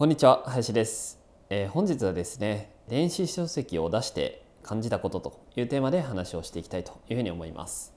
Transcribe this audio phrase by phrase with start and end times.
[0.00, 1.18] こんにちは林です、
[1.50, 7.92] えー、本日はですね電子書籍を出して感じたことというテーマで話をしていきたいというふうに思います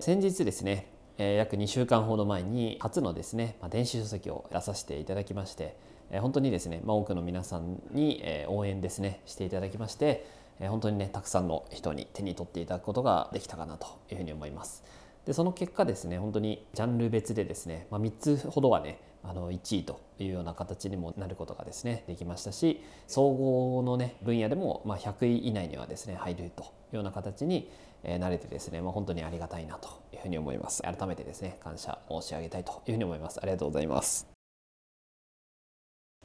[0.00, 5.76] 先日ですね、えー、約2週間ほど前に初のですね、まあ、電子書籍を出させていただきまして
[6.10, 10.26] え本当にですね、まあ、多くの皆さんに、え応援ですねしていただきまして、
[10.58, 14.82] え本当にねたくさんの人に手に取っていただくことができたかなというふうに思います。
[15.26, 27.70] でその結果ですね本当にジャンル別でですね、まあ、3つほどはねあの1位というような形にもなることがですねできましたし総合のね分野でもまあ100位以内にはですね入るというような形に
[28.04, 30.82] 慣れてですね、まあ、本当にありがたいなというふうに思います。
[30.82, 33.40] 改めてですね感謝申し上げたいというふうに思います。
[33.42, 34.28] ありがとうございます。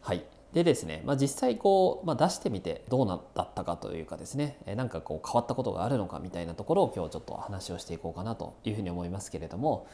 [0.00, 0.24] はい。
[0.52, 9.86] でですね、まあ、実際こう、まあ、出してみてどうなだったかというかですね何かこう変わったことがあるのかみたいなところを今日ちょっと話をしていこうかなというふうに思いますけれども、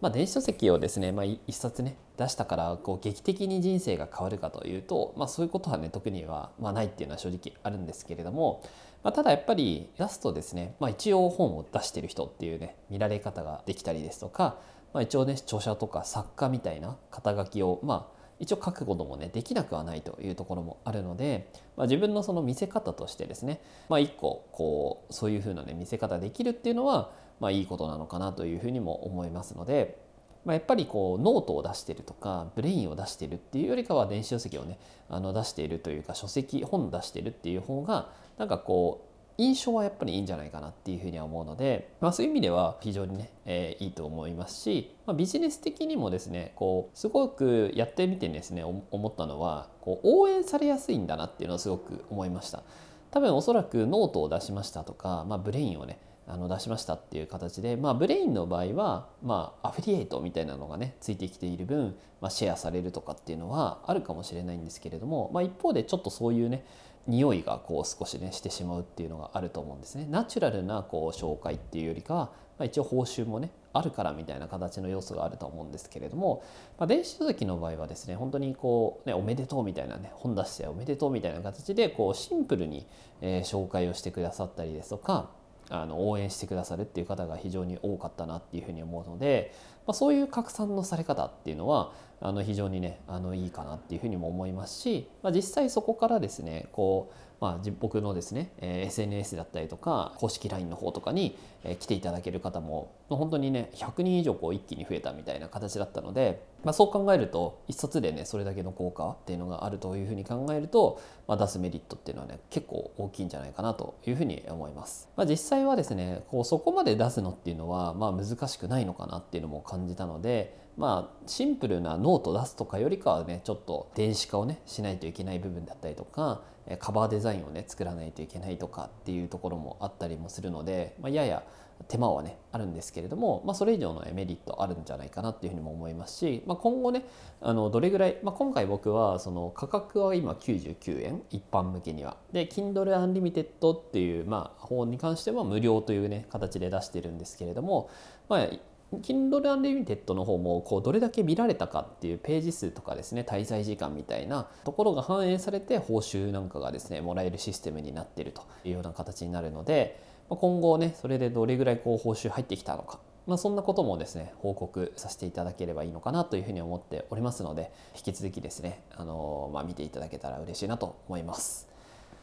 [0.00, 8.62] まあ、電子書籍をですね、まあ、一冊ね出したからこう劇的に人生が変わるかというと、まあ、そういうことはね特には、まあ、ないっていうのは正直あるんですけれども、
[9.02, 14.58] まあ、ただやっぱり出すとですね、まあ、一応本を出してる人っていうね見られ方ができたりですとか、
[14.92, 29.98] まあ、一応ね著者とか作家みたいな肩書きをまあ一応書くこともねできなくはないというところもあるので、まあ、自分のその見せ方としてですね、まあ、一個こうそういうふうなね見せ方できるっていうのは、まあ、いいことなのかなというふうにも思いますので、
[30.44, 34.78] まあ、やっぱりこうノートを出してるとか Brain を出してるっていうよりかは電子書籍をね
[35.08, 52.62] あの出しているというか書籍本出してるっていう方がなんかこう印象はやっぱりいいんじゃないかなっていうふうには思うので、まあ、そういう意味では非常にね、えー、いいと思いますし、まあ、ビジネス的にもですねこうすごくやってみてですね思ったのはこう応援されやすいんだなっていうのをすごく思いました。
[53.10, 66.64] 多分おそらくノートを出しましたとか、まあ、 Brain をねあの出しましたっていう形で、まあ、 Brain の場合は、まあ、アフィリエイトみたいなのがねついてきている分、まあ、シェアされるとかっていうのはあるかもしれないんですけれども、まあ、一方でちょっとそういうね
[67.06, 70.08] 匂いがこう少しねしてしまうっていうのがあると思うんですね。
[70.10, 72.20] ナチュラルなこう紹介っていうよりかは、
[72.58, 76.42] まあ、一応報酬もねあるからみたいな形の要素があると思うんですけれども、
[76.78, 82.86] まあ、電子書籍の場合はですね本当にこう、ね、おめでとうみたいなね本出しておめでとうみたいな形でこうシンプルに、
[83.20, 85.30] えー、紹介をしてくださったりですとか
[85.70, 89.54] あの応援してくださるっていう方が非常に多かったなっていうふうに思うので、
[89.86, 115.08] まあ、そういう拡散のされ方っていうのはあの非常にねあのいいかなっていうふうにも思いますし、まあ、実際そこからですねこうまあ、僕のですね、えー、SNS だったりとか公式 LINE の方とかに、えー、来ていただける方も本当にね100人以上こう一気に増えたみたいな形だったので、まあ、そう考えると一冊でねそれだけの効果っていうのがあるというふうに考えると、まあ、出すメリットっていうのはね結構大きいんじゃないかなというふうに思います。
[115.16, 126.42] まあ、実際はですねこうそこまで出すのっていうのは、まあ、難しくないのかなっていうのも感じたのでまあシンプルなノート出すとかよりかはねちょっと電子化をねしないといけない部分だったりとか
[126.78, 131.44] カバーデザインをね作らないといけないとかっていうところもあったりもするので、まあ、やや
[131.88, 137.04] 手間はねあるんですけれども、まあ、それ以上のメリットあるんじゃないかなっていうふうにも思いますし、まあ、今後ね
[137.40, 142.16] あのどれぐらい、まあ、今回僕はその価格は今99円一般向けには。
[142.32, 147.90] で Kindle Unlimited っていう、まあ、方に関しては無料というね形で出してるんですけれども、
[148.28, 148.48] まあ、
[148.94, 171.68] Kindle Unlimited の方もこうどれだけ見られたかっていうページ数とかですね滞在時間みたいなところが反映されて報酬なんかがですねもらえるシステムになってるというような形になるので今後ねそれでどれぐらいこう報酬入ってきたのかまあ、そんなこともですね報告させていただければいいのかなというふうに思っておりますので引き続きですね、あのまあ、見ていただけたら嬉しいなと思います。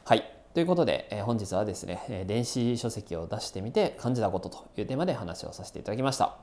[0.05, 0.23] はい
[0.53, 6.42] ということで、え本日はですね電子書籍を出してみて感じたことというテーマで話をさせていただきました。